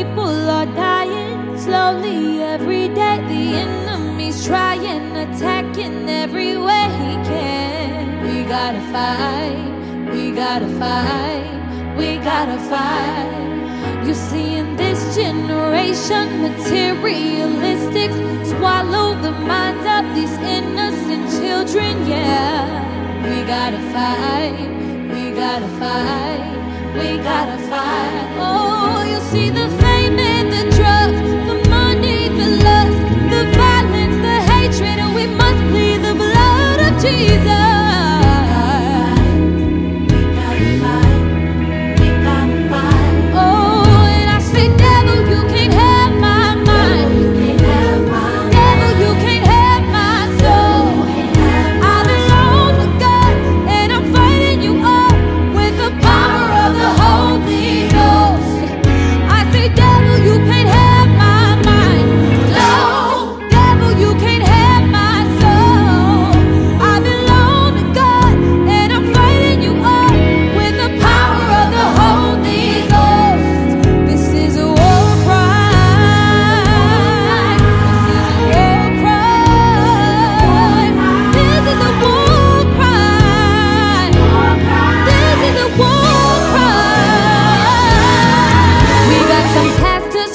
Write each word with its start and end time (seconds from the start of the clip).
people 0.00 0.48
are 0.48 0.64
dying 0.64 1.58
slowly 1.58 2.42
every 2.42 2.88
day. 2.88 3.16
The 3.32 3.42
enemy's 3.64 4.46
trying, 4.46 5.14
attacking 5.24 6.08
every 6.08 6.56
way 6.56 6.86
he 7.00 7.12
can. 7.30 8.04
We 8.24 8.36
gotta 8.56 8.80
fight, 8.94 9.72
we 10.12 10.32
gotta 10.32 10.70
fight, 10.82 11.52
we 11.98 12.16
gotta 12.30 12.58
fight. 12.72 14.06
You 14.06 14.14
see, 14.14 14.48
in 14.62 14.74
this 14.76 15.00
generation, 15.14 16.24
materialistics 16.48 18.18
swallow 18.52 19.08
the 19.26 19.32
minds 19.52 19.84
of 19.96 20.04
these 20.16 20.36
innocent 20.56 21.26
children. 21.38 21.92
Yeah, 22.08 22.64
we 23.26 23.36
gotta 23.54 23.82
fight, 23.94 24.70
we 25.12 25.22
gotta 25.44 25.70
fight, 25.82 26.56
we 26.98 27.08
gotta 27.30 27.58
fight. 27.70 28.28
Oh, 28.48 29.04
you 29.12 29.18
see 29.30 29.50
the 29.50 29.68
Jesus. 37.20 37.59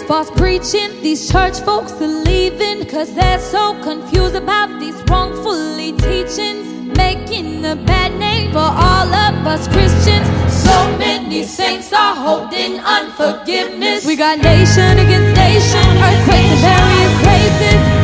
False 0.08 0.30
preaching. 0.32 1.02
These 1.02 1.32
church 1.32 1.60
folks 1.62 1.94
are 1.94 2.08
leaving 2.08 2.86
cause 2.86 3.14
they're 3.14 3.40
so 3.40 3.74
confused 3.82 4.36
about 4.36 4.80
these 4.80 4.96
wrongfully 5.10 5.94
teachings. 5.94 6.66
Making 6.96 7.66
a 7.66 7.76
bad 7.76 8.18
name 8.20 8.52
for 8.52 8.60
all 8.60 9.10
of 9.14 9.48
us 9.48 9.68
Christians. 9.68 10.28
So 10.54 10.98
many 10.98 11.44
saints 11.44 11.92
are 11.92 12.16
holding 12.16 12.80
unforgiveness. 12.80 14.06
We 14.06 14.16
got 14.16 14.38
nation 14.40 15.00
against 15.00 15.36
nation, 15.36 15.86
earthquakes 15.98 16.52
in 16.52 16.58
various 16.62 17.22
places. 17.24 17.95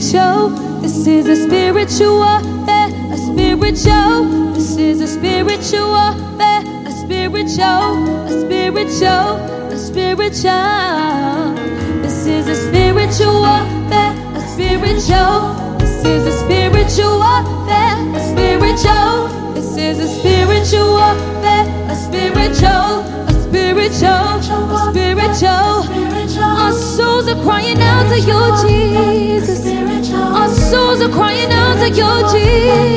Spiritual. 0.00 0.50
This 0.80 1.06
is 1.06 1.26
a 1.28 1.36
spiritual 1.36 2.18
warfare, 2.18 2.88
a 3.12 3.16
spiritual. 3.16 4.52
This 4.54 4.76
is 4.76 5.00
a 5.00 5.06
spiritual 5.08 5.88
warfare, 5.90 6.62
a 6.86 6.90
spiritual, 6.90 8.06
a 8.24 8.30
spiritual, 8.30 9.36
a 9.72 9.76
spiritual. 9.76 11.54
This 12.02 12.26
is 12.26 12.46
a 12.46 12.54
spiritual 12.54 13.40
warfare, 13.40 14.14
a 14.34 14.40
spiritual. 14.40 15.78
This 15.78 16.04
is 16.04 16.26
a 16.26 16.32
spiritual 16.32 17.18
warfare, 17.18 17.98
a 18.14 18.20
spiritual. 18.30 19.54
This 19.54 19.76
is 19.76 19.98
a 19.98 20.06
spiritual 20.06 20.92
warfare, 20.94 21.66
a 21.90 21.96
spiritual, 21.96 23.02
a 23.26 23.32
spiritual, 23.42 24.38
a 24.38 24.90
spiritual. 24.90 26.38
Our 26.40 26.72
souls 26.72 27.28
are 27.28 27.42
crying 27.42 27.80
out 27.80 28.08
to 28.10 28.20
you, 28.20 28.68
Jesus 28.68 29.77
souls 30.70 31.00
are 31.00 31.08
crying 31.08 31.50
out 31.50 31.76
to 31.80 31.88
your 31.88 32.18
Jesus. 32.30 32.87